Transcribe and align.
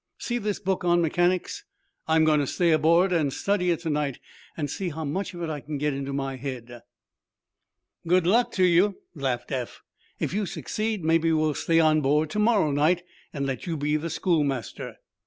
See 0.17 0.39
this 0.39 0.57
book 0.59 0.83
on 0.83 0.99
mechanics? 0.99 1.63
I'm 2.07 2.23
going 2.25 2.39
to 2.39 2.47
stay 2.47 2.71
aboard 2.71 3.13
and 3.13 3.31
study 3.31 3.69
it 3.69 3.81
to 3.81 3.89
night, 3.91 4.17
and 4.57 4.67
see 4.67 4.89
how 4.89 5.05
much 5.05 5.35
of 5.35 5.43
it 5.43 5.49
I 5.51 5.59
can 5.59 5.77
get 5.77 5.93
into 5.93 6.11
my 6.11 6.37
head." 6.37 6.81
"Good 8.07 8.25
luck 8.25 8.51
to 8.53 8.63
you," 8.63 8.97
laughed 9.13 9.51
Eph. 9.51 9.83
"If 10.19 10.33
you 10.33 10.47
succeed, 10.47 11.03
maybe 11.05 11.31
we'll 11.31 11.53
stay 11.53 11.79
on 11.79 12.01
board 12.01 12.31
to 12.31 12.39
morrow 12.39 12.71
night 12.71 13.03
and 13.31 13.45
let 13.45 13.67
you 13.67 13.77
be 13.77 13.95
schoolmaster. 14.09 14.95